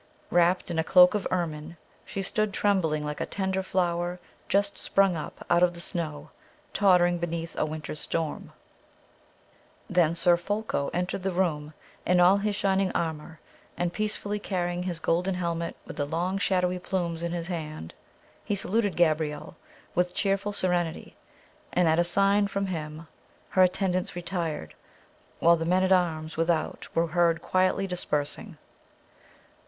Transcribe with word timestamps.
Wrapped 0.31 0.71
in 0.71 0.79
a 0.79 0.83
cloak 0.83 1.13
of 1.13 1.27
ermine, 1.29 1.77
she 2.05 2.23
stood 2.23 2.53
trembling 2.55 3.05
like 3.05 3.21
a 3.21 3.25
tender 3.27 3.61
flower 3.61 4.19
just 4.49 4.75
sprung 4.79 5.15
up 5.15 5.45
out 5.47 5.61
of 5.61 5.75
the 5.75 5.79
snow, 5.79 6.31
tottering 6.73 7.19
beneath 7.19 7.55
a 7.59 7.67
winter's 7.67 7.99
storm. 7.99 8.51
Then 9.87 10.15
Sir 10.15 10.37
Folko 10.37 10.89
entered 10.91 11.21
the 11.21 11.31
room, 11.31 11.75
in 12.03 12.19
all 12.19 12.37
his 12.37 12.55
shining 12.55 12.91
armour, 12.93 13.39
and 13.77 13.93
peacefully 13.93 14.39
carrying 14.39 14.81
his 14.81 14.99
golden 14.99 15.35
helmet 15.35 15.75
with 15.85 15.97
the 15.97 16.05
long 16.07 16.39
shadowy 16.39 16.79
plumes 16.79 17.21
in 17.21 17.31
his 17.31 17.45
hand. 17.45 17.93
He 18.43 18.55
saluted 18.55 18.95
Gabrielle 18.95 19.55
with 19.93 20.15
cheerful 20.15 20.51
serenity, 20.51 21.15
and 21.73 21.87
at 21.87 21.99
a 21.99 22.03
sign 22.03 22.47
from 22.47 22.65
him, 22.65 23.05
her 23.49 23.61
attendants 23.61 24.15
retired, 24.15 24.73
while 25.37 25.57
the 25.57 25.63
men 25.63 25.83
at 25.83 25.91
arms 25.91 26.37
without 26.37 26.87
were 26.95 27.05
heard 27.09 27.43
quietly 27.43 27.85
dispersing. 27.85 28.57